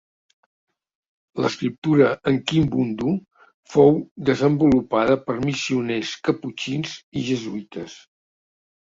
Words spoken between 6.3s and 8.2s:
caputxins i jesuïtes.